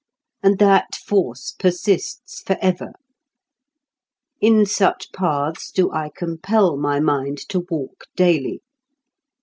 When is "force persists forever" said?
0.95-2.93